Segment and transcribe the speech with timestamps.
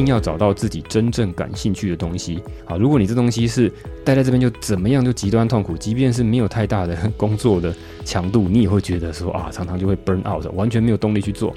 [0.00, 2.40] 一定要找到自己真正感兴趣的东西。
[2.64, 3.70] 好，如果你这东西是
[4.02, 11.54] 待在这边就怎么样就极端痛苦，即便是没有太大的 工作的强度，你也会觉得说啊，常常就会 burn out，完全没有动力去做。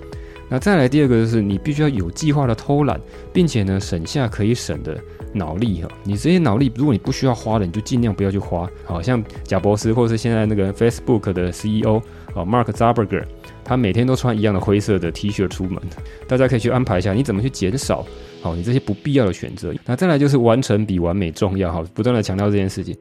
[0.49, 2.99] 那再来第二个就是你必须要有计划的偷懒，
[3.31, 4.99] 并且呢省下可以省的
[5.31, 5.87] 脑力哈。
[6.03, 8.69] 你这些脑力如果你不需要花的，你就尽量不要去花。
[8.83, 11.97] 好像贾博士或是现在那个 Facebook 的 CEO
[12.35, 13.23] 啊 Mark Zuckerberg，
[13.63, 15.81] 他每天都穿一样的灰色的 T 恤出门。
[16.27, 18.05] 大家可以去安排一下，你怎么去减少
[18.41, 19.73] 好你这些不必要的选择。
[19.85, 22.97] 那再来就是完成比完美重要哈，不断的强调这件事情。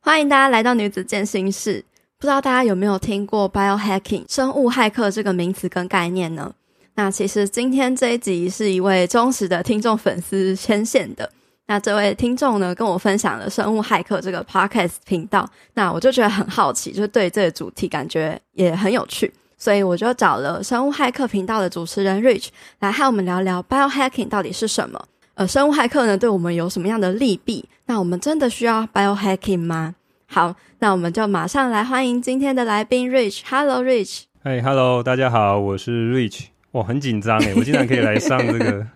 [0.00, 1.84] 欢迎大家来到女子健心室。
[2.18, 6.54] 不知道大家有没有听过 biohacking 生物骇客这个名词跟概念呢？
[6.94, 11.30] 那其实今天这一集是一位忠实的听众粉丝牵线的。
[11.68, 25.04] 那这位听众呢，跟我分享了生物骇客这个 podcast 频道，那我就觉得很好奇，就对这个主题感觉也很有趣，所以我就找了生物骇客频道的主持人 Rich 来和我们聊聊 biohacking 到底是什么。
[25.34, 27.64] 呃，生物骇客呢，对我们有什么样的利弊？
[27.86, 29.96] 那我们真的需要 biohacking 吗？
[30.28, 33.40] 好，那我们就马上来欢迎今天的来宾 Rich。
[33.48, 34.22] Hello，Rich。
[34.44, 36.46] 哎，Hello，大家好，我是 Rich。
[36.70, 38.86] 我，很紧张哎，我竟然可以来上这个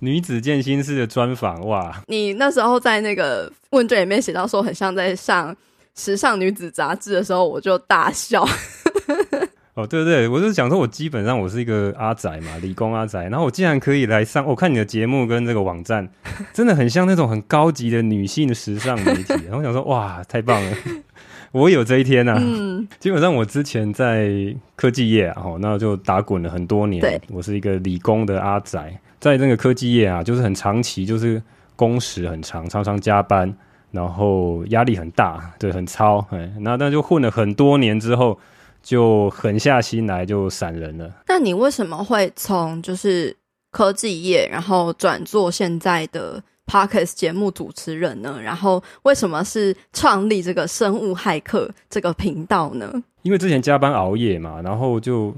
[0.00, 2.02] 女子健心室的专访哇！
[2.06, 5.54] 你那时候在那个问卷里面写到说很像在上
[5.94, 8.46] 时尚女子杂志的时候，我就大笑。
[9.74, 16.08] 哦，对对对，我是想说，我基本上我是一个阿宅嘛，理工阿宅，然后我竟然可以来上，我、哦、看你的节目跟这个网站，
[16.54, 20.72] 真的很像那种很高级的女性时尚媒体， 然后我想说，哇，太棒了，
[21.52, 22.38] 我有这一天啊！
[22.40, 24.30] 嗯，基本上我之前在
[24.76, 31.42] 科技业啊，哦，那就打滚了很多年，对，我是一个理工的阿宅，在那个科技业啊，就是很长期，就是
[31.74, 33.52] 工时很长，常常加班，
[33.90, 38.38] 然后压力很大，对，很超，哎，那那就混了很多年之后。
[38.82, 41.10] 就狠下心来就闪人了。
[41.26, 43.36] 那你为什么会从就是
[43.72, 48.38] 科技业，然后转做现在的 Podcast 节目主持人呢？
[48.40, 53.02] 然后为什么是创立这个生物骇客这个频道呢？
[53.22, 55.34] 因为之前加班熬夜嘛，然后就。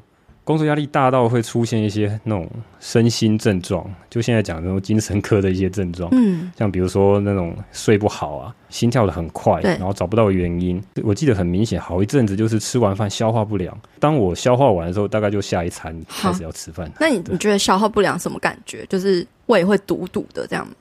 [0.49, 2.49] 工作压力大到会出现一些那种
[2.81, 10.83] 身心症状，就现在讲那种精神科的一些症状，嗯，像比如说那种睡不好啊，心跳的很快，然后找不到原因。
[11.03, 13.79] 我记得很明显，好一阵子就是吃完饭消化不良。
[14.01, 16.91] 当我消化完的时候，大概就下一餐开始要吃饭。
[16.99, 18.87] 那你你觉得消化不良什么感觉？
[18.87, 20.73] 就是胃会堵堵的这样吗？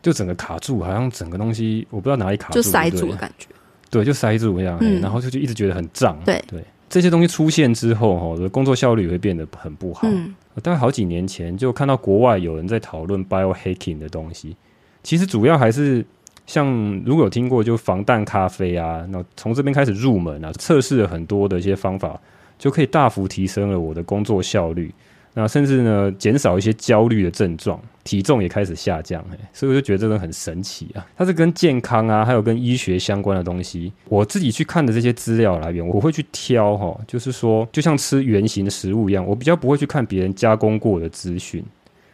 [0.00, 3.48] 就整个卡住，好像整个东西我不知道哪里卡住，就塞住的感觉。
[3.90, 6.18] 对，就塞住一样，嗯，然后就就一直觉得很胀。
[6.24, 6.64] 对对。
[6.94, 10.06] 这些东西出现之后，哈，我的工作效率也会变得很不好。
[10.08, 10.32] 嗯，
[10.62, 14.56] 大概好几年前就看到国外有人在讨论 biohacking 的东西，
[15.02, 16.06] 其实主要还是
[16.46, 16.72] 像
[17.04, 22.16] 如果有听过就防弹咖啡啊，那从这边开始入门啊，测试了很多的一些方法，
[22.56, 24.94] 就可以大幅提升了我的工作效率。
[25.32, 31.04] 那甚至呢，减少一些焦虑的症状，体重也开始下降，欸，所以我就觉得这个很神奇啊！
[31.16, 33.90] 它是跟健康啊，还有跟医学相关的东西。
[34.10, 41.64] 我自己去看的这些资料来源，我会去挑哈，就是说，就像吃原型的食物一样，我比较不会去看别人加工过的资讯。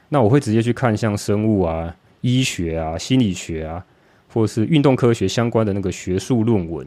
[0.08, 3.84] 那我会直接去看像生物啊、医学啊、心理学啊，
[4.32, 6.86] 或者是运动科学相关的那个学术论文，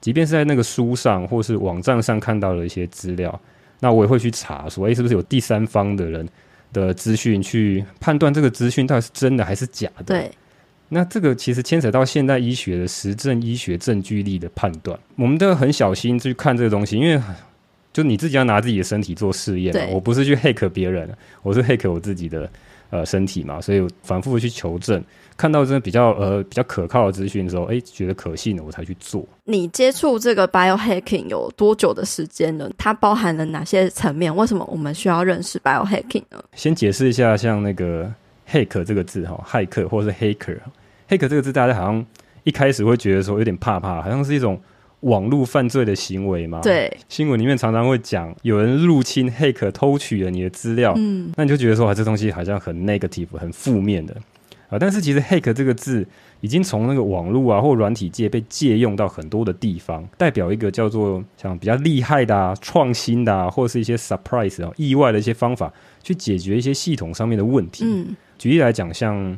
[0.00, 3.40] 即便是在那个书上或是网站上看到的一些资料。
[3.80, 6.28] 那我也会去查，说，哎，是不是有第三方的人
[6.72, 10.04] 的资讯去判断这个资讯到底是真的还是假的？
[10.04, 10.30] 对。
[10.92, 17.22] 那这个其实牵扯到现代医学的实证医学证据力的判断，我们都要很小心去看这个东西，因为
[17.92, 21.08] 就你自己要拿自己的身体做试验嘛，我不是去 hack 别人，
[21.42, 22.50] 我是 hack 我自己的
[22.90, 25.02] 呃身体嘛，所以我反复的去求证。
[25.36, 29.26] 看到真的比较呃比较可靠的资讯的时候，哎，觉得可信了我才去做。
[29.44, 32.68] 你接触这个 biohacking 有多久的时间呢？
[32.76, 34.34] 它包含了哪些层面？
[34.36, 36.44] 为什么我们需要认识 biohacking 呢？
[36.54, 38.12] 先解释一下，像那个
[38.50, 42.04] hack 这个字哈，骇客或是 hacker，hack 这个字大家好像
[42.44, 44.60] 一开始会觉得说有点怕怕，好像是一种
[45.00, 46.60] 网络犯罪的行为嘛。
[46.62, 54.16] 对，新闻里面常常会讲有人入侵 hack 偷取了你的资料，嗯，那你就觉得说啊，这东西好像很 negative 很负面的。
[54.68, 56.06] 啊，但是其实 “hack” 这个字
[56.40, 65.72] 已经从那个网络啊或软体界被借用到很多的地方，代表一个叫做像比较厉害的啊、创新的啊，或是一些 surprise 啊、意外的一些方法
[66.04, 67.84] 去解决一些系统上面的问题。
[67.84, 69.36] 嗯，举例来讲，像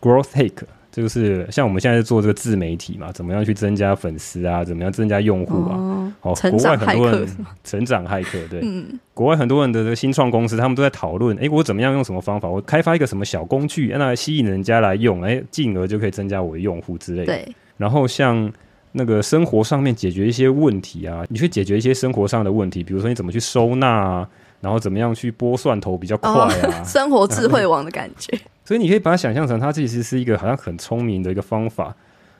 [0.00, 0.64] growth hack。
[0.92, 4.62] 就是像我们现在做这个自媒体嘛，怎么样去增加粉丝啊？
[4.62, 6.12] 怎么样增加用户啊？
[6.20, 7.26] 哦，国外很多人
[7.64, 12.46] 成长骇客，对，嗯，国外很多人的这个新创公司，他们都在讨论，哎，我怎么样用什么方法？
[12.46, 17.26] 我开发一个什么小工具，让它吸引人家来用，哎，进而就可以增加我的用户之类的。
[17.26, 17.48] 对，
[17.78, 18.52] 然后像
[18.92, 24.28] 那个生活上面解决一些问题啊，你去解决一些生活上的问题，比如说你怎么去收纳啊？
[24.60, 26.52] 然后怎么样去剥蒜头比较快啊？
[26.62, 28.38] 哦、 生活智慧王的感觉。
[28.64, 31.94] 所以你可以把它想象成，它其实是一个好像很聪明的一个方法。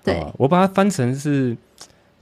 [0.05, 1.57] 对、啊，我把它翻成是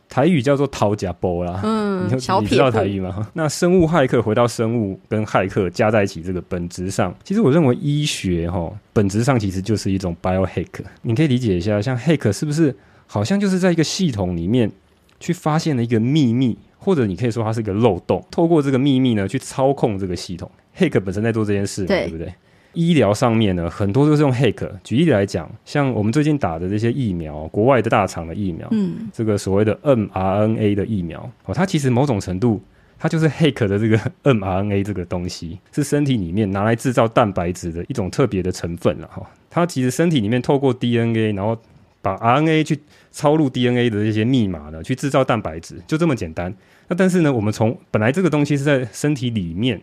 [0.08, 1.60] 台语叫做“讨价波”啦。
[1.62, 3.28] 嗯，你，你知道台语吗？
[3.34, 10.66] 那生物骇客回到生物跟骇客加在一起，这个本质上，其实我认为医学哈，本质上其实就是一种 biohack。
[11.02, 12.74] 你可以理解一下，像 hack 是不是
[13.06, 14.70] 好像就是在一个系统里面
[15.18, 16.58] 去发现了一个秘密？
[16.82, 20.50] 或者你可以说它是一个漏洞，透过这个秘密呢去操控这个系统。
[20.78, 22.32] Hack 本身在做这件事对不对？
[22.72, 24.68] 医疗上面呢，很多都是用 Hack。
[24.84, 32.62] 举例来讲，像我们最近打的这些疫苗，国外的大厂的疫苗，嗯，这个所谓的 mRNA 的疫苗哦，它其实某种程度
[32.98, 39.28] 它就是 Hack 的这个 mRNA 这个东西，是身体里面拿来制造蛋白质的一种特别的成分了哈。
[39.48, 41.56] 它其实身体里面透过 DNA，然后
[42.02, 42.78] 把 RNA 去
[43.10, 46.54] 抄入 DNA 的这些密码呢，去制造蛋白质，就这么简单。
[46.88, 49.80] 那但是呢，我们从本来这个东西是在身体里面，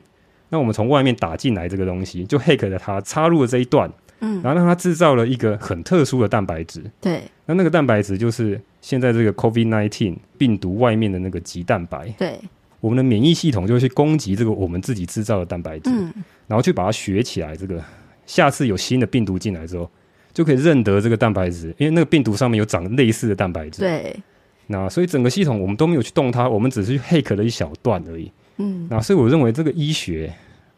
[0.50, 12.40] 那我们从外面打进来这个东西，就 hack 了它，插入了这一段，嗯，然后让它制造了一个很特殊的蛋白质，对，那那个蛋白质就是现在这个 COVID nineteen 病毒外面的那个棘蛋白，对，
[12.80, 16.14] 我们的免疫系统就会去攻击这个我们自己制造的蛋白质，嗯，
[16.48, 17.84] 然后去把它学起来，这个
[18.26, 19.90] 下次有新的病毒进来之后，
[20.34, 24.16] 就可以认得这个蛋白质，因为那个病毒上面有长类似的蛋白质，对。
[24.70, 28.30] 那所以整个系统我们都没有去动它，我们只是去 hack 了一小段而已。
[28.58, 30.34] 嗯，那所以我认为这个医学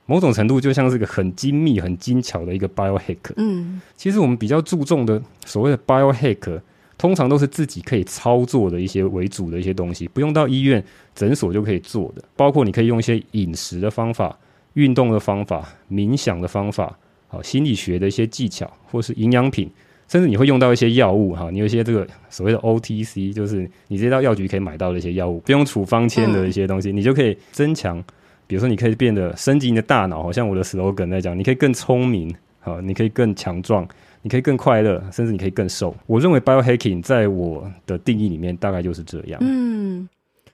[0.06, 3.18] 某种程度就像是个很精密、很精巧的一个 biohack。
[3.38, 6.60] 嗯，其实我们比较注重的所谓的 biohack，
[6.98, 10.84] 通常都是自己可以操作的一些为主的一些东西，不用到医院、
[11.14, 12.24] 诊所就可以做的。
[12.36, 14.38] 包括你可以用一些饮食的方法、
[14.74, 16.98] 运动的方法、冥想的方法，
[17.28, 19.70] 好，心理学的一些技巧，或是营养品。
[20.10, 28.04] 甚至你会用到一些药物哈，你有一些这个所谓的 OTC，就是你直接到药局可以买到的一些药物，不用处方签的一些东西，你就可以增强。
[28.48, 33.88] 比如说，你可以变得升级你的大脑，好像我的 slogan 在讲，你可以更聪明，好，你可以更强壮，
[34.24, 35.96] 你可以更快乐，甚至你可以更瘦。
[36.08, 39.40] 我认为 biohacking 在我的定义里面大概就是这样。
[39.44, 39.69] 嗯，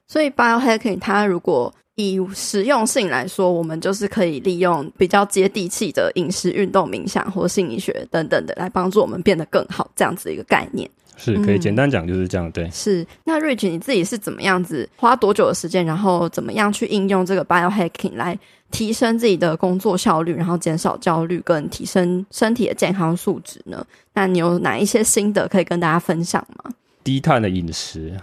[0.08, 10.90] 所以 biohacking 它如果以实用性来说，我们就是可以利用比较接地气的饮食、运动、冥想或心理学等等的，来帮助我们变得更好，这样子一个概念。
[11.18, 12.70] 是可以简单讲就是这样，对。
[12.72, 18.38] 是那 Rich 你自己是怎么样子花多久的时间，然后怎么样去应用这个 biohacking 来
[18.70, 23.88] 提升自己的工作效率，然后减少焦虑，跟提升身体的健康素质呢？
[24.14, 26.70] 那你有哪一些心得可以跟大家分享吗？
[27.02, 28.20] 低碳的饮食，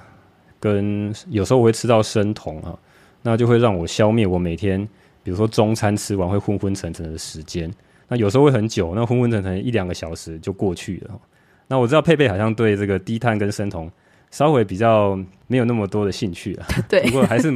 [0.63, 2.79] 跟有时候我会吃到生酮啊。
[3.25, 4.85] 那就会让我消灭我每天，
[5.23, 7.71] 比如说中餐吃完会昏昏沉沉的时间。
[8.09, 11.21] 那有时候会很久，那昏昏沉沉一两个小时就过去了。
[11.69, 13.89] 那我知道佩佩好像对这个低碳跟生酮
[14.33, 15.17] 稍微比较
[15.47, 16.67] 没有那么多的兴趣啊。
[16.89, 17.53] 对，不过还是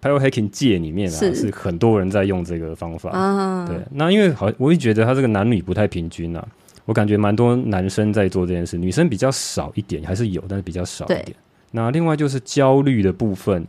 [0.00, 3.10] biohacking 界里面啊是，是很多人在用这个方法。
[3.10, 6.48] 啊、对，那因为好，我会觉得他这个男女不太平均啊。
[6.86, 11.34] 我感觉蛮多男生在做这件事，女生比较少一点，还是有，但是比较少一点。
[11.74, 13.66] 那另外就是焦虑的部分。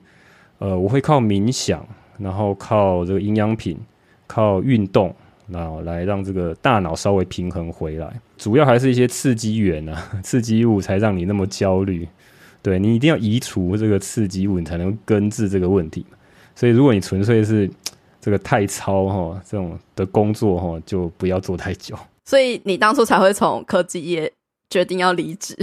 [0.60, 1.86] 呃，我会靠冥想，
[2.18, 3.78] 然后靠这个营养品，
[4.26, 5.14] 靠运动，
[5.50, 8.22] 然后来让这个大脑稍微平衡回来。
[8.38, 12.08] 主要还是一些刺激源啊， 刺激物才让你那么焦虑。
[12.62, 16.06] 对，你一定要移除这个刺激物，你才能根治这个问题。
[16.56, 17.70] 所以，如果你纯粹是
[18.22, 21.96] 这个太操哈这种的工作哈，就不要做太久。
[22.24, 24.32] 所以，你当初才会从科技业
[24.70, 25.54] 决定要离职。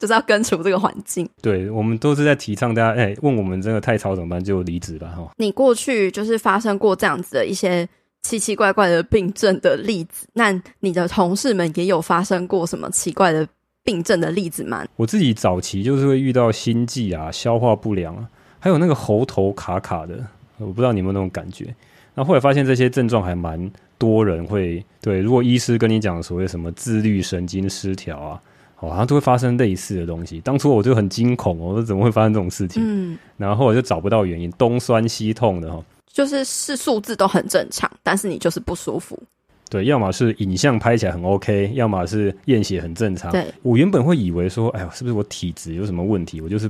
[0.00, 1.28] 就是要根除这个环境。
[1.42, 4.42] 对，我们都是在提倡大家，哎、欸，问我们这个太吵怎么办？
[4.42, 5.30] 就离职吧，哈。
[5.36, 7.86] 你过去就是发生过这样子的一些
[8.22, 13.46] 奇奇怪怪的病症的例子，那你的同事们也有发生过什么奇怪的
[13.84, 14.86] 病症的例子吗？
[14.96, 18.26] 我自己早期就是会遇到心悸啊、消化不良啊，
[18.58, 20.18] 还有那个喉头卡卡的，
[20.56, 21.74] 我不知道你有没有那种感觉。
[22.14, 28.40] 那后来发现这些症状还蛮多人会对，如果医师跟你讲所谓什么自律神经失调啊。
[28.80, 30.40] 哦，好像都会发生类似的东西。
[30.40, 32.82] 当初我就很惊恐，我说怎么会发生这种事情？
[32.84, 39.22] 嗯，然后我就找不到原因，东酸西痛的哈，就是是数字都很正常，但是你就是不舒服。
[39.68, 43.30] 对，要么是影像拍起来很 OK，要么是验血很正常。
[43.30, 46.40] 对，我原本会以为说，哎呦，是不是我体质有什么问题？
[46.40, 46.68] 我就是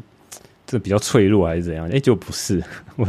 [0.66, 1.88] 这比较脆弱还是怎样？
[1.90, 2.62] 哎，就不是，
[2.96, 3.06] 我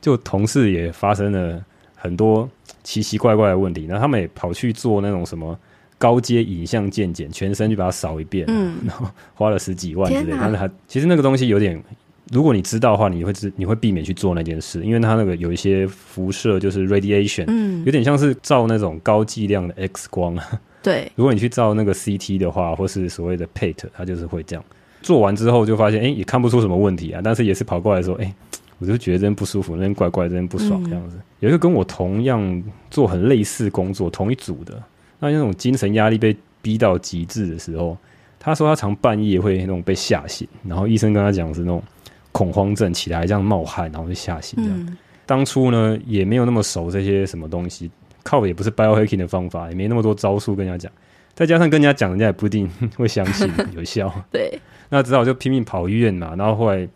[0.00, 1.62] 就同事也发生了
[1.94, 2.48] 很多
[2.84, 5.58] 奇奇怪怪的问题，然后他们也跑去做那种什么。
[6.04, 10.36] 高阶影像健检，全身就把它扫一遍，嗯，然后花了十几万之类。
[10.38, 11.82] 但是它其实那个东西有点，
[12.30, 20.36] 如果你知道的话，你会知你会避免去做那件事，因为它那个有一些辐射，就是 radiation，嗯，有点像是照那种高剂量的 X 光。
[20.82, 24.62] 对， 如果你去照那个 CT 的话，或是所谓的 PET，它就是会这样。
[25.00, 28.30] 做完之后就发现，哎，也看不出什么问题啊，但是也是跑过来说，哎，
[28.78, 31.16] 我就觉得真不舒服，那边怪怪，真不爽，这样子。
[31.16, 34.82] 嗯、有一个跟我同样做很类似工作、同一组的，
[35.18, 37.96] 那那种精神压力被逼到极致的时候，
[38.38, 41.82] 他说他常半夜会那种被吓醒，然后医生跟他讲是那种
[42.32, 44.80] 恐慌症，起来这样冒汗，然后就吓醒这样。
[44.80, 47.90] 嗯、当初呢也没有那么熟这些什么东西，
[48.22, 50.92] 靠的也不是 biohacking 的方法，也没那么多招数跟人家讲，
[51.34, 54.12] 再加上跟人家讲，人家也不一定会相信 有效。
[54.30, 56.88] 对，那只好就拼命跑医院嘛，然后后来。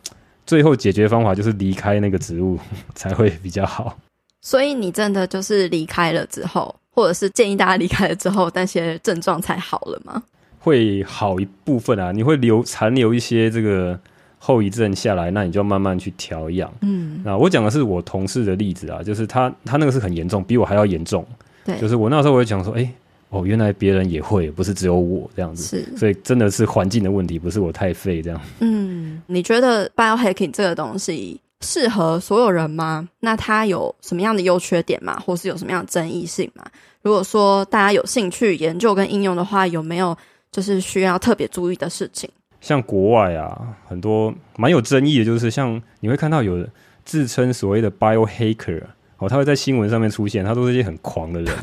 [0.46, 2.58] 最后解决方法就是离开那个植物
[2.96, 3.94] 才会比较好。
[4.40, 10.20] 所以你真的就是离开了之后，或者是建议大家离开了之后，那些症状才好了吗？
[10.58, 13.96] 会好一部分啊，你会留残留一些这个
[14.40, 16.68] 后遗症下来，那你就慢慢去调养。
[16.80, 21.24] 嗯，那我讲的是我同事的例子啊，就是他他那个是很严重，比我还要严重。
[21.64, 22.90] 对，就是我那时候我就讲说，哎、欸。
[23.30, 28.40] 哦，原来别人也会，不是只有我这样子，是，所以真的是环境的问题，不是我太废这样。
[28.60, 33.06] 嗯，你觉得 biohacking 这个东西适合所有人吗？
[33.20, 35.22] 那它有什么样的优缺点吗？
[35.26, 36.64] 或是有什么样的争议性吗？
[37.08, 40.14] 如果说大家有兴趣研究跟应用的话，有没有
[40.52, 42.28] 就是需要特别注意的事情？
[42.60, 46.68] 像国外啊，很多蛮有争议的，就是像你会看到有
[47.06, 48.82] 自称所谓的 biohacker，
[49.16, 51.56] 哦，他会在新闻上面出现，他都是一些很狂的人。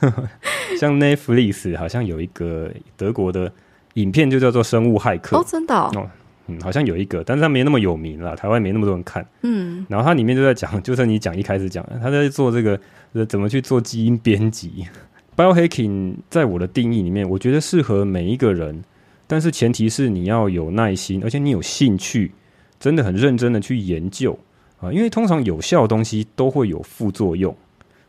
[0.80, 3.52] 像 Netflix 好像有一个德国的
[3.94, 6.10] 影片，就叫做《生物骇客》哦，真的哦，哦，
[6.56, 12.78] 嗯，好像有一个，但是他没那么有名了，台湾没那么多人看，嗯，然后它里面就在讲，就是你讲一开始讲，他在做这个
[13.26, 14.86] 怎么去做基因编辑。
[15.36, 18.84] Biohacking 在我的定义里面，我觉得适合每一个人，
[19.26, 22.32] 但是前提是你要有耐心，而且你有兴趣，
[22.78, 24.38] 真的很认真的去研究
[24.78, 27.56] 啊，因为通常有效的东西都会有副作用。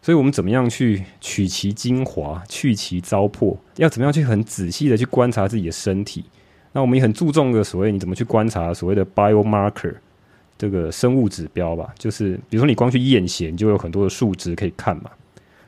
[0.01, 3.55] 所以，我们怎么样去取其精华，去其糟粕？
[3.77, 6.25] 要怎么样去很仔细的去观察自己的身体？
[6.73, 9.93] 那我们也很注重的所谓你怎么去观察所谓的 biomarker
[10.57, 11.93] 这个生物指标吧？
[11.97, 15.11] 就是比如说你光去验血，你就有很多的数值可以看嘛。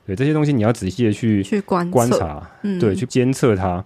[0.05, 3.83] 对，这些东西你要仔细的去去观观察，嗯、对，去监测它。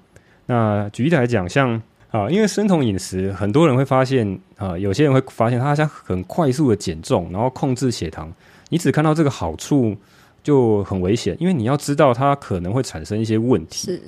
[0.47, 8.33] 那举例来讲，像啊，因为生酮饮食，很多人会发现啊，有些人会发现他想很快速的减重，然后控制血糖，
[8.69, 9.95] 你只看到这个好处。
[10.41, 13.91] 就很危险，因为你要知道它可能会产生一些问题。
[13.91, 14.01] 是，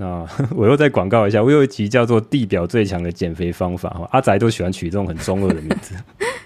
[0.00, 0.26] 那
[0.56, 5.94] 我又再广告一下，我有一集叫做《地表最强的减肥方法》哈，阿宅都喜欢取这种很中二的名字。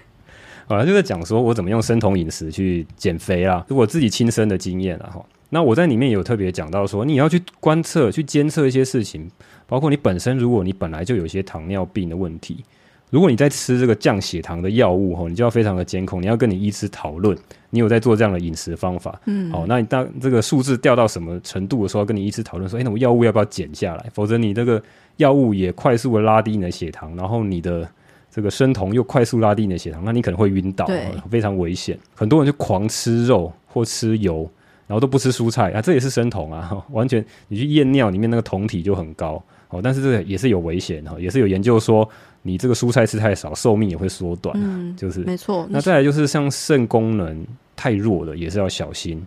[0.67, 5.25] 啊，就在讲说我怎么用生酮饮食去减肥啦，是我自己亲身的经验啦哈。
[5.51, 9.31] 那我在里面有特别讲到说，你要去观测、去监测一些事情，
[9.69, 12.65] 包括你本身，如果你本来就有一些糖尿病的问题。
[13.11, 17.37] 如果你在吃这个降血糖的药物吼，你就要非常的监控，你要跟你医师讨论，
[17.71, 24.07] 你有在做这样的饮食方法，嗯，好，那你当这个数字掉到什么程度的时候，跟你医师讨论说，哎，那我药物要不要减下来？
[24.13, 24.83] 否则你这个
[25.19, 27.89] 药物也快速的拉低你的血糖，然后你的
[28.29, 30.85] 这个生酮又快速拉低你的血糖，那你可能会晕倒，
[31.31, 31.97] 非常危险。
[32.17, 34.51] 很多人就狂吃肉或吃油，
[34.89, 42.09] 然后都不吃蔬菜啊，这也是生酮啊， 完全你去验尿里面那个酮体就很高，哦，但是这个也是有危险哈，也是有研究说。
[42.47, 44.55] 你这个蔬菜吃太少，寿命也会缩短。
[44.61, 45.67] 嗯，就是没错。
[45.69, 49.21] 那再来就是像肾功能太弱的，也是要小心。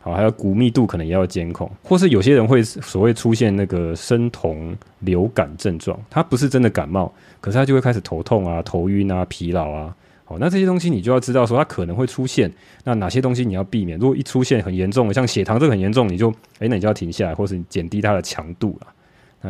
[0.00, 9.92] 好，还有骨密度可能也要监控，或是有些人会所谓出现那个生酮流感症状，他不是真的感冒，可是他就会开始头痛啊、头晕啊、疲劳啊。
[10.24, 12.52] 好，那这些东西你就要知道说它可能会出现，
[12.84, 13.98] 那哪些东西你要避免？
[13.98, 18.86] 如果一出现很严重的，像血糖这个很严重，你就哎，那你就要停下来，或是减低它的强度了。
[18.86, 18.92] 啊，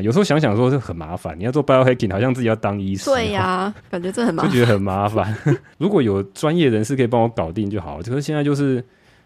[0.02, 3.12] 有时候想想说是很麻烦，你要做 biohacking，好像自己要当医生。
[3.12, 5.34] 对呀、啊， 感觉这很麻烦，就觉得很麻烦。
[5.78, 8.02] 如果有专业人士可以帮我搞定就好了。
[8.02, 8.84] 可是现在就是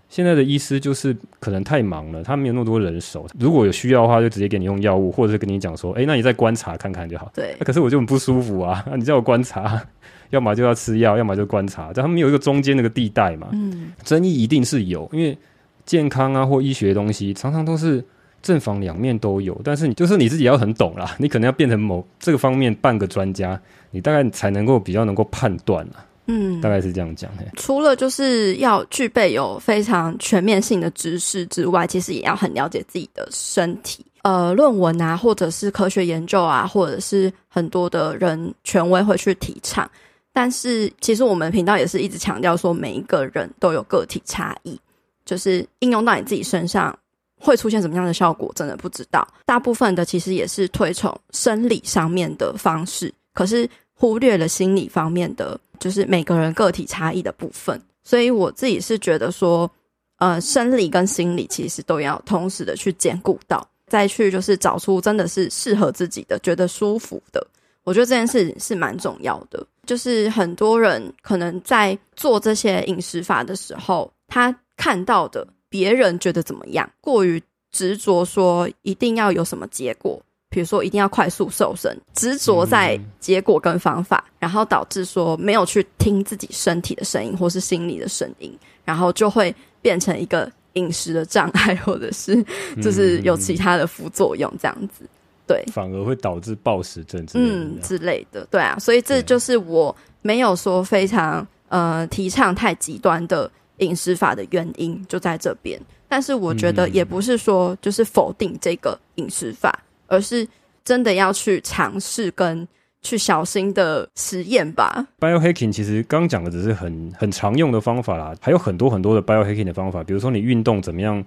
[0.09, 3.27] 现在的医师就是可能太忙了，他没有那么多人手。
[3.41, 7.31] 如果有需要的话，就直接给你用药物，或者是跟你讲说，哎、欸，那你再观察看看就好。
[7.35, 7.65] 对、啊。
[7.65, 9.83] 可是我就很不舒服啊， 你叫我观察，
[10.31, 13.49] 要么就要吃药，要么就观察，但他们有一个中间那个地带嘛。
[13.53, 13.93] 嗯。
[14.05, 15.37] 争议一定是有，因为
[15.85, 18.05] 健康啊或医学的东西常常都是。
[18.43, 23.59] 正反两面都有，但是你就是你自己要很懂啦， 你可能要变成某这个方面半个专家，
[23.91, 26.05] 你大概才能够比较能够判断啦。
[26.27, 27.31] 嗯，大概是这样讲。
[27.57, 34.05] 除了就是要具备有非常全面性的知识之外，其实也要很了解自己的身体。
[34.23, 39.91] 呃，论文啊，或者是科学研究啊，或者是很多的人权威会去提倡，
[40.33, 44.81] 但是其实我们频道也是一直强调说，每一个人都有个体差异，
[45.25, 46.97] 就是应用到你自己身上。
[47.43, 49.27] 会出现什么样的效果，真的不知道。
[49.45, 57.81] 大部分的其实也是推崇生理上面的方式，可是忽略了心理方面的，就是每个人个体差异的部分。
[58.05, 59.71] 所以我自己是觉得说，
[60.19, 67.47] 呃，生理跟心理其实都要同时的去兼顾到，再去就是找出真的是适合自己的、觉得舒服的。
[67.85, 69.65] 我觉得这件事是蛮重要的。
[69.85, 88.53] 就是很多人可能在做这些饮食法的时候，他看到的别人觉得怎么样，过于执着说一定要有什么结果，比如说一定要快速瘦身，执着在结果跟方法，然后导致说没有去听自己身体的声音或是心理的声音，
[88.85, 92.45] 然后就会变成一个饮食的障碍， 或者是
[92.83, 95.09] 就是有其他的副作用这样子。
[95.47, 103.51] 对，反而会导致暴食症之嗯之类的，对啊，所以这就是我没有说非常呃提倡太极端的
[103.83, 105.81] 饮食法的原因，就在这边。
[106.09, 109.71] 但是我觉得也不是说就是否定这个饮食法，
[110.09, 110.47] 嗯、而是
[110.85, 112.67] 真的要去尝试跟
[113.03, 115.07] 去小心的实验吧。
[115.21, 121.25] Biohacking 其实刚讲的只是很很常用的方法啦，还有很多很多的 Biohacking 的方法，比如说你运动怎么样。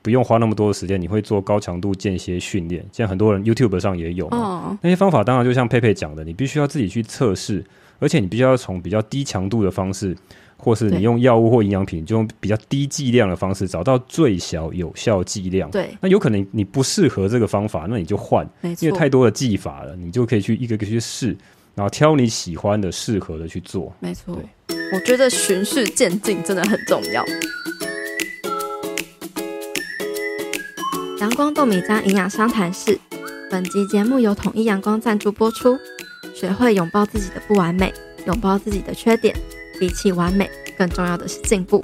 [0.00, 4.68] 不用花那么多的时间，你会做高强度间歇训练，现在很多人 YouTube 上也有嘛。
[4.68, 4.76] Oh.
[4.80, 7.62] 那些方法当然就像佩佩讲的，你必须要自己去测试，
[7.98, 10.16] 而且你必须要从比较低强度的方式，
[10.58, 15.70] 或是你用药物或营养品，就用比较低剂量的方式，找到最小有效剂量。
[15.70, 18.46] 对，那有可能你不适合这个方法，那你就换，
[18.80, 21.28] 因为太多的技法了，你就可以去一个一个去试，
[21.74, 23.94] 然后挑你喜欢的、适合的去做。
[24.00, 24.36] 没错，
[24.92, 27.24] 我觉得循序渐进真的很重要。
[31.20, 32.98] 阳光豆米浆营养商谈室，
[33.50, 35.78] 本集节目由统一阳光赞助播出。
[36.34, 37.92] 学会拥抱自己的不完美，
[38.26, 39.34] 拥抱自己的缺点。
[39.78, 41.82] 比起完美，更重要的是进步。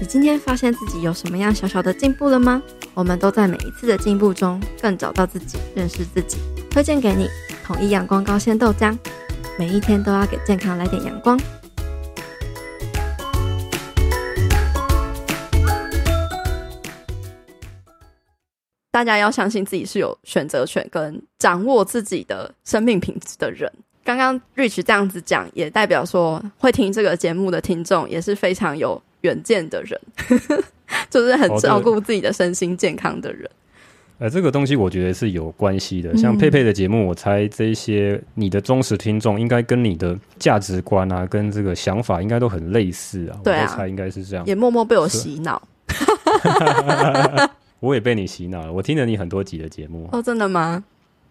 [0.00, 2.62] 你今天发现自己有什么样小小的进步了吗？
[2.94, 6.38] 我们都在每一次的进步中，更找到自己，认识自己。
[6.70, 7.28] 推荐给你
[7.64, 8.96] 统一阳光高纤豆浆，
[9.58, 11.40] 每一天都要给健康来点阳光。
[18.90, 23.70] 大家要相信自己是有选择权跟掌握自己的生命品质的人。
[24.06, 30.00] 刚刚 Rich 这样子讲，也代表说会听这个节目的听众也是非常有远见的人，
[31.10, 33.50] 就是很照顾自己的身心健康的人。
[34.18, 36.16] 呃、哦，这个东西我觉得是有关系的。
[36.16, 43.36] 像佩佩的节目，我猜这些你的忠实听众应该跟你的价值观啊，跟这个想法应该都很类似啊。
[43.42, 44.46] 对啊，我猜应该是这样。
[44.46, 45.60] 也默默被我洗脑。
[47.80, 48.72] 我也被你洗脑了。
[48.72, 50.82] 我听了你很多集的节目哦，真的吗？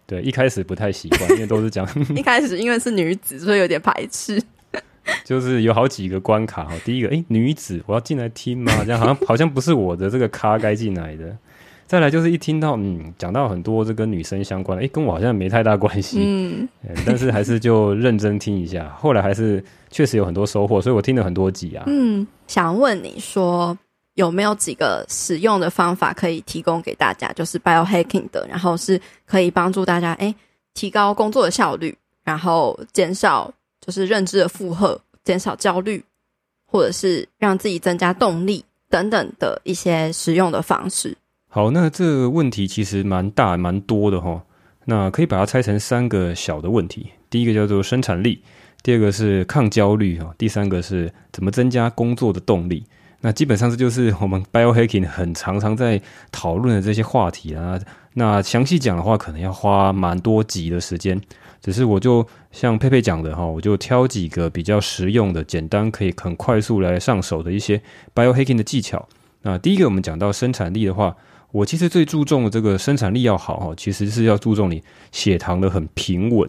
[0.06, 4.40] 对，一开始不太习惯，因为都是讲 一开始因为是女子，所以有点排斥。
[5.24, 8.72] 就是有好几个关卡哈，第一个，哎、欸，女子，我要进来听吗？
[8.84, 11.36] 这样好像好像不是我的这个咖该进来的。
[11.86, 16.18] 再来就是一听到嗯，讲到很多这跟女生相关的，哎、欸，跟我好像没太大关系。
[16.20, 16.68] 嗯，
[17.06, 18.88] 但是还是就认真听一下。
[18.98, 21.84] 后来还是确实有很多收获，所以我听了很多集啊。
[21.86, 23.78] 嗯，想问你说。
[24.16, 27.32] 有没有几个使用的方法可以提供给大家？
[27.32, 30.34] 就是 biohacking 的，然后是可以帮助大家诶
[30.74, 36.02] 提高工作的效率，然后减少就是认知的负荷，减少焦虑，
[36.66, 41.16] 或者是让自己增加动力等等的一些使用的方式。
[41.48, 44.40] 好，那这个问题其实蛮大蛮多的齁。
[44.88, 47.10] 那可以把它拆成三个小的问题。
[47.28, 48.40] 第一个叫做生产力，
[48.82, 52.84] 第二个是抗焦虑哈，第三个是怎么增加工作的动力。
[53.26, 57.76] 那基本上这就是我们 biohacking 很常常在讨论的这些话题啊。
[58.14, 61.20] 那详细讲的话，可能要花蛮多集的时间。
[61.60, 67.82] 只是我就像佩佩讲的哈，我就挑几个比较实用的、简单可以很快速来上手的一些
[68.14, 69.08] biohacking 的技巧。
[69.42, 71.16] 那第一个，我们讲到生产力的话，
[71.50, 76.48] 我其实最注重的这个生产力要好哈，其实是要注重你血糖的很平稳。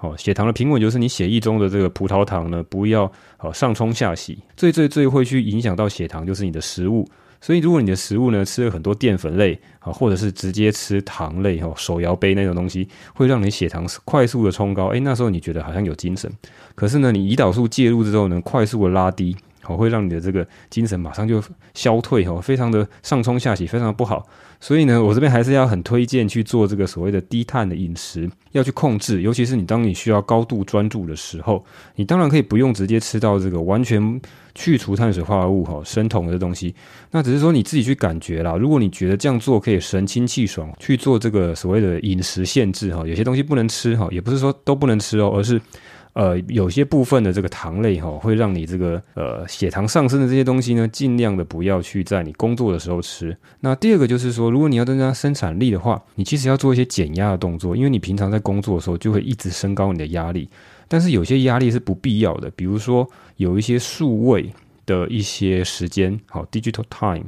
[0.00, 4.38] 好，血糖的平稳就是你血液中的这个葡萄糖呢，不要好上冲下洗。
[4.56, 7.04] 最最最会去影响到血糖就是你的食物。
[7.40, 14.86] 所以如果你的食物呢，吃了很多淀粉类啊，或者是直接吃糖类哦，手摇杯那种东西，会让你血糖快速的冲高。
[14.86, 16.32] 诶，那时候你觉得好像有精神，
[16.76, 19.36] 可是呢，你胰岛素介入之后呢，快速的拉低。
[19.60, 21.42] 好，会让你的这个精神马上就
[21.74, 24.26] 消退哦，非常的上冲下洗，非常的不好。
[24.60, 29.22] 所以呢，我这边还是要很推荐去做这个所谓的低碳的饮食，要去控制。
[29.22, 34.20] 尤其是你当你需要高度专注的时候，你当然可以不用直接吃到这个完全
[34.54, 36.74] 去除碳水化合物哈生酮的东西，
[37.10, 38.56] 那只是说你自己去感觉啦。
[38.56, 45.60] 如果你觉得这样做可以神清气爽，去做这个所谓的饮食限制哈，有些东西不能吃哈，也不是说都不能吃哦，而是。
[46.14, 53.36] 呃，有些部分的这个糖类哈，会让你这个呃血糖上升的这些东西呢，尽量的不要去在你工作的时候吃。
[53.60, 60.48] 那第二个就是说，如果你要增加生产力的话，你其实要做一些减压的动作，因为你平常在工作的时候就会一直升高你的压力。
[60.88, 64.50] 但是有些压力是不必要的，比如说有一些数位
[64.86, 67.26] 的一些时间，好，digital time，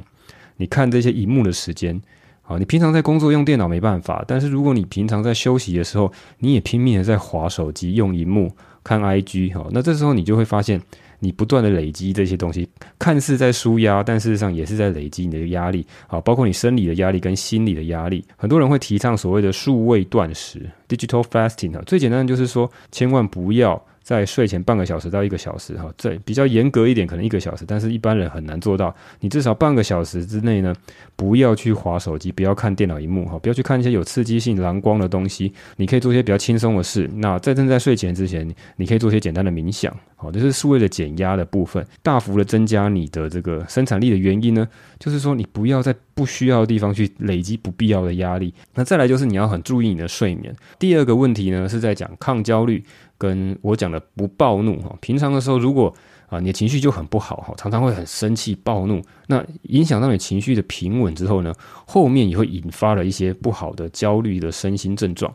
[0.57, 2.01] 你看这些荧幕的时间。
[2.41, 8.51] 好，你平常在工作用电脑没办法，但是如果你平常在休息的时候，你也拼命的在划手机、用荧幕
[8.83, 10.81] 看 IG，哦，那这时候你就会发现。
[11.23, 12.67] 你不断的累积这些东西，
[12.97, 18.25] 看似在舒压，但事实上也是在累积你的压力啊，包括你生理的压力跟心理的压力。
[18.35, 23.79] 很多人会提倡所谓的数位断食 （digital fasting） 哈，最简单的就是说，千万不要。
[24.03, 28.93] 在睡前半个小时到一个小时，哈，这比较严格一点，可能一个小时，但是一般人很难做到。
[29.19, 30.75] 你至少半个小时之内呢，
[31.15, 35.53] 不要去划手机，不要看电脑荧幕，哈，不要去看一些有刺激性蓝光的东西。
[35.77, 37.09] 你可以做一些比较轻松的事。
[37.15, 44.67] 那在正在睡前之前，你可以做一些简单的冥想，好，这是数位的减压的部分，大幅的增加你的这个生产力的原因呢，
[44.99, 48.53] 就是说你不要在不需要的地方去累积不必要的压力。
[48.73, 50.55] 那再来就是你要很注意你的睡眠。
[50.79, 52.83] 第二个问题呢，是在讲抗焦虑。
[53.21, 55.93] 跟我讲的不暴怒哈，平常的时候如果
[56.27, 61.53] 啊你的情绪就很不好哈，常常会很生气暴怒，那影响到你情绪的平稳之后呢，
[61.85, 65.31] 后面也会引发了一些不好的焦虑的身心症状。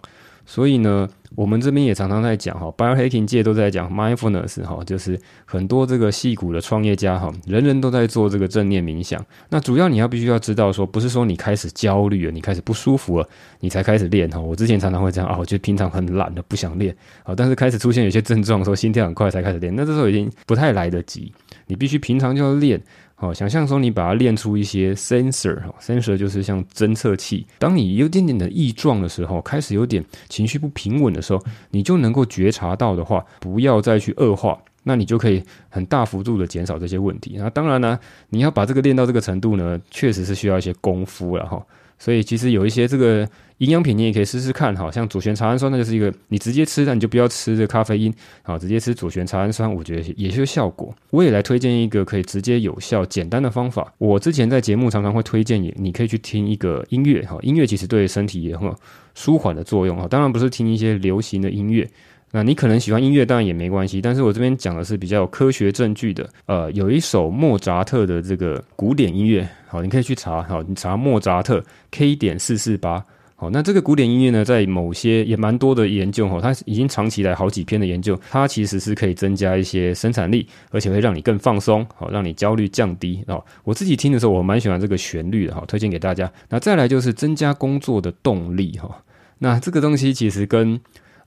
[0.47, 9.23] 所以呢，我们这边也常常在讲哈，biohacking 界都在讲 mindfulness 哈，就是很多这个矽谷的创业家哈，人人都在做这个正念冥想。
[9.51, 13.29] 那主要你要必须要知道说，不是说你开始焦虑了，你开始不舒服了，
[13.59, 14.39] 你才开始练哈。
[14.39, 21.33] 我之前常常会这样啊，我觉得平常很懒的不想练啊，但是开始出现有些症状的时候，心跳很快才开始练，那这时候已经不太来得及，
[21.67, 22.81] 你必须平常就要练。
[23.19, 27.47] 好，想象说你把它练出一些 sensor，sensor 就是像侦测器。
[27.59, 37.37] 当你有点点的异状的时候，开始有点情绪不平稳的时候，你就能够觉察到的话，不要再去恶化，那你就可以很大幅度的减少这些问题。
[37.39, 37.99] 那当然呢，
[38.29, 41.65] 你要把这个练到这个程度呢，确实是需要一些功夫了哈。
[41.99, 43.29] 所以其实有一些这个
[43.59, 50.95] 营养品，你也可以试试看哈，像左旋茶氨酸，那就是一个你直接吃，但你就不要吃这咖啡因，好，直接吃左旋茶氨酸，我觉得也是有效果。
[51.11, 53.93] 我也来推荐一个可以直接有效、简单的方法。
[53.99, 58.77] 我之前在节目常常会推荐你，你可以去听一个音乐哈，音乐其实对身体也很有
[59.15, 60.07] 舒缓的作用哈。
[60.07, 61.89] 当然不是听一些流行的音乐。
[62.33, 64.03] 那你可能喜欢音乐，当然也没关系。
[64.03, 66.29] 但是我这边讲的是比较有科学证据的。
[66.47, 73.03] 呃，有一首莫扎特的这个古典音乐，好，你可以去查，好，你查莫扎特 K 点四四八，
[73.37, 83.25] 好，那这个古典音乐呢，在某些也蛮多的研究，哈，它已经长期来好几篇的研究，它其实是可以增加一些生产力，而且会让你更放松，好，让你焦虑降低。
[83.29, 86.31] 哦，我自己听的时候，我蛮喜欢这个旋律的，哈，推荐给大家。
[86.51, 89.03] 那再来就是增加工作的动力，哈，
[89.39, 90.79] 那这个东西其实跟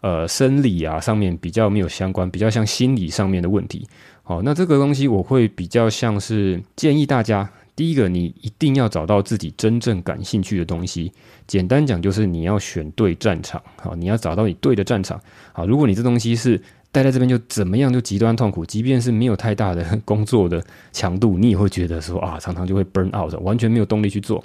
[0.01, 3.85] 呃，生理啊上面比较没有相关，比较像心理上面的问题。
[4.23, 11.11] 好，那这个东西我会比较像是建议大家，第一个，你一定要找到自己真正感兴趣的东西。
[11.47, 13.61] 简单讲，就是你要选对战场。
[13.75, 15.19] 好，你要找到你对的战场。
[15.51, 24.41] 好，如果你这东西是待在这边就怎么样就极端痛苦，即便是没有太大的工作的强度，你也会觉得说啊，常常就会 burn out，完全没有动力去做。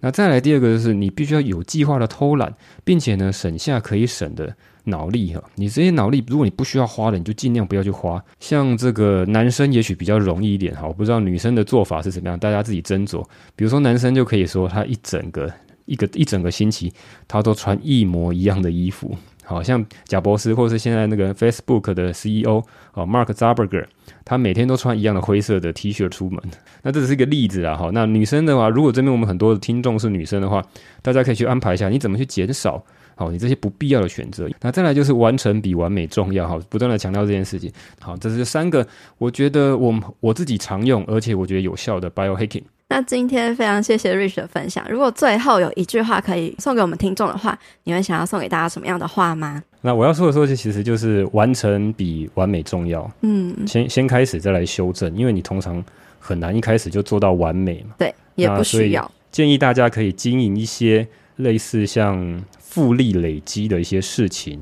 [0.00, 2.52] 那再来第二个就是你必须要有计划的偷懒，
[2.84, 4.56] 并且呢，省下可以省的。
[4.88, 8.22] 脑力哈，你这些脑力，如果你不需要花的，你就尽量不要去花。
[8.40, 13.24] 像这个男生也许比较容易一点哈，我不知道女生的做法是怎么样，大家自己斟酌。
[13.54, 15.52] 比如说男生就可以说，他一整个
[15.86, 16.92] 一个一整个星期，
[17.26, 23.86] 他都穿一模一样的衣服，好像贾博士或者是现在那个 Facebook 的 CEO 啊，Mark Zuckerberg，
[24.24, 26.40] 他每天都穿一样的灰色的 T 恤出门。
[26.82, 27.90] 那这只是一个例子啊哈。
[27.92, 30.64] 那女生的话，如果这边我们很多的听众是女生的话，
[31.02, 32.84] 大家可以去安排一下，你怎么去减少。
[33.18, 36.46] 好，你这些不必要的选择，那再来就是完成比完美重要。
[36.46, 37.72] 哈，不断的强调这件事情。
[37.98, 42.62] 好，这是三个我觉得我我自己常用，而且我觉得有效的 biohacking。
[42.88, 44.86] 那今天非常谢谢 Rich 的分享。
[44.90, 49.62] 如果最后有一句话可以送给我们听众的话，你会想要送给大家什么样的话吗？
[49.80, 53.10] 那我要说的说，其实就是完成比完美重要。
[53.22, 55.82] 嗯，先先开始再来修正，因为你通常
[56.20, 57.94] 很难一开始就做到完美嘛。
[57.96, 59.10] 对，也不需要。
[59.32, 62.44] 建议大家可以经营一些类似像。
[62.68, 64.60] 复利累积的一些事情，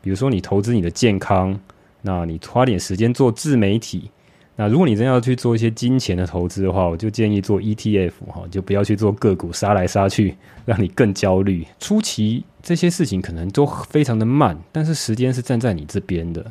[0.00, 1.58] 比如说你投资你的健康，
[2.00, 4.10] 那你花点时间做自媒体。
[4.56, 10.34] 那如果你真要去做一些金钱的投资的话，我就建议做 ETF 哈，就不要去做个股杀来杀去，
[10.64, 11.66] 让你更焦虑。
[11.78, 16.44] 初期这些事情可能都非常的慢，但是时间是站在你这边的。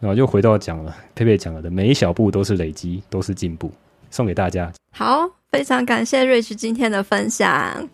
[0.00, 3.70] 然后就回到讲了，佩佩讲了的，每一小步都是累积，都是进步。
[4.10, 4.72] 送给大家。
[4.92, 7.88] 好，非常感谢 Rich 今天的分享。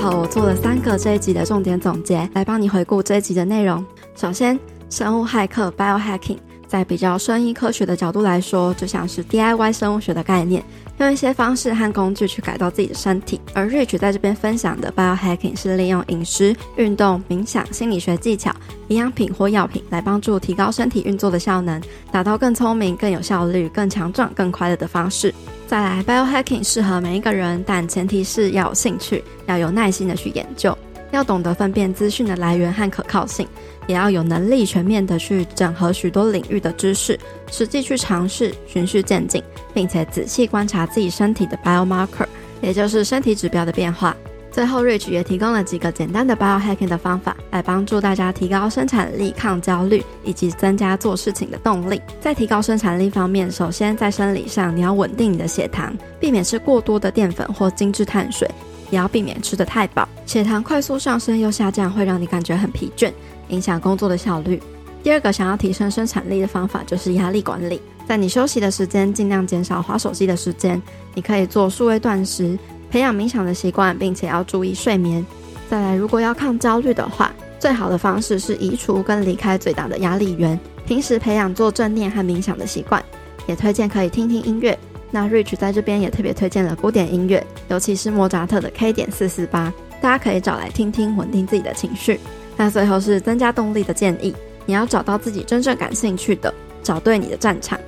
[0.00, 3.84] 好我做了三个这一集的重点总结，来帮你回顾这一集的内容。
[4.16, 4.58] 首先，
[4.88, 10.64] 生物骇客 （biohacking） 在比较生医科学的角度来说，就像是 DIY 生物学的概念，
[11.00, 13.38] 用一些方式和工具去改造自己的身体。
[13.52, 18.50] 而 Rich 在这边分享的 Biohacking 是利用饮食、运动、冥想、心理学技巧、
[18.88, 21.78] 营养品或药品来帮助提高身体运作的效能，
[22.10, 25.34] 达到更聪明、更有效率、更强壮、更快乐的方式。
[25.70, 30.76] 再来，Biohacking 适合每一个人，但前提是要有兴趣，要有耐心的去研究，
[31.12, 33.46] 要懂得分辨资讯的来源和可靠性。
[33.86, 37.16] 也要有能力全面的去整合许多领域的知识，
[37.52, 39.40] 实际去尝试，循序渐进，
[39.72, 42.26] 并且仔细观察自己身体的 biomarker，
[42.60, 44.16] 也就是身体指标的变化。
[44.52, 52.02] 最后，Rich 也提供了几个简单的 biohacking 的方法，来帮助大家提高生产力、抗焦虑以及增加做事情的动力。
[52.20, 58.50] 在提高生产力方面，首先在生理上，你要稳定你的血糖，避免吃过多的淀粉或精致碳水，
[58.90, 60.08] 也要避免吃得太饱。
[60.26, 63.12] 血糖快速上升又下降，会让你感觉很疲倦。
[63.48, 64.60] 影响工作的效率。
[65.02, 70.80] 第二个想要提升生产力的方法就是压力管理，在你休息的时间尽量减少滑手机的时间。
[71.14, 72.58] 你可以做数位断食，
[72.90, 75.24] 培养冥想的习惯，并且要注意睡眠。
[75.68, 80.58] 再来，如果要抗焦虑的话，最好的方式是移除跟离开最大的压力源。
[80.84, 83.00] 平时培养做正念和冥想的习惯，
[83.46, 84.76] 也推荐可以听听音乐。
[85.12, 92.18] 那 Rich 在这边也特别推荐了古典音乐，尤其是莫扎特的 K 点四四八，大家可以找来听听，稳定自己的情绪。
[92.56, 94.34] 那最后是增加动力的建议，
[94.66, 97.78] 你要找到自己真正感兴趣的，找对你的战场，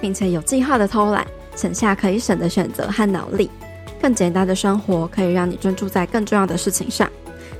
[0.00, 3.50] 并且有计划的偷懒，省下可以省的选择和脑力，
[4.00, 7.10] 更简单的生活可以让你专注在更重要的事情上。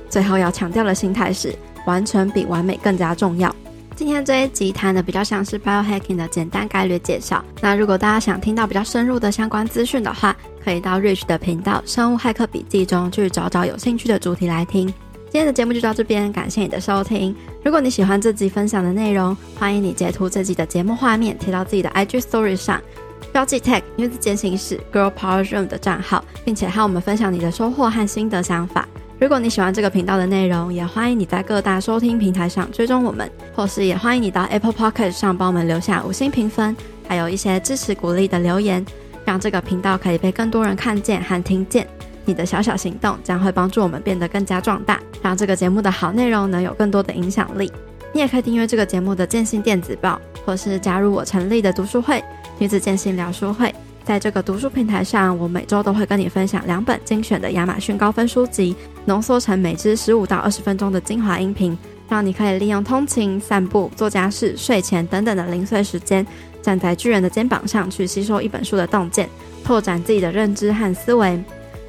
[0.09, 3.53] 最后要强调的心态是，完成比完美更加重要。
[3.95, 7.43] 今天这一集谈的比较像是 biohacking 的简单概略介绍。
[7.61, 14.87] 那如果大家想听到比较深入的相关资讯的话，可以到 Rich 的频道《生物骇客笔记》中去找找有兴趣的主题来听。
[15.29, 17.35] 今天的节目就到这边，感谢你的收听。
[17.63, 22.81] 如果你喜欢这集分享的内容，欢迎你截图这集的节目画面贴到自己的 IG Story 上，
[23.31, 28.87] 标记 tag 女子健心室 Girl Power Room 的账号，并且和我们分享你的收获和心得想法。
[29.19, 36.75] 如果你喜欢这个频道的内容，也欢迎你在各大收听平台上追踪我们，或是也欢迎你到 Apple Podcast 上帮我们留下五星评分，
[37.07, 38.83] 还有一些支持鼓励的留言，
[39.23, 41.87] 让这个频道可以被更多人看见和听见。
[42.25, 47.71] 你的小小行动将会帮助我们变得更加壮大，让这个节目的好内容能有更多的影响力。
[48.13, 52.23] 你也可以订阅这个节目的建信电子报，或是加入我成立的读书会——
[52.59, 53.73] 女子建信聊书会。
[54.03, 61.77] 在这个读书平台上，我每周都会跟你分享两本精选的亚马逊高分书籍，浓缩成每支十五到二十分钟的精华音频，
[62.09, 66.25] 让你可以利用通勤、散步、做家事、睡前等等的零碎时间，
[66.61, 69.29] 站在巨人的肩膀上去吸收一本书的洞见，
[69.63, 71.41] 拓展自己的认知和思维。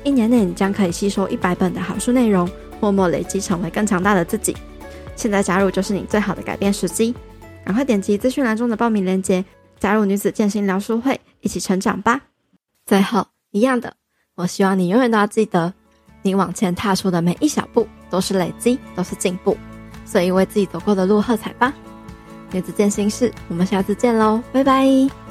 [0.04, 4.54] 一年内，你将可以吸收一百本的好书内容，默默累积，成为更强大的自己。
[5.16, 7.14] 现在加入就是你最好的改变时机，
[7.64, 9.44] 赶快点击资讯栏中的报名链接，
[9.78, 12.20] 加入女子健心聊书会，一起成长吧。
[12.84, 13.94] 最后，一样的，
[14.34, 15.72] 我希望你永远都要记得，
[16.22, 19.56] 你往前踏出的每一小步都是累积，都是进步，
[20.04, 21.72] 所以为自己走过的路喝彩吧。
[22.50, 25.21] 女子健心室，我们下次见喽，拜拜。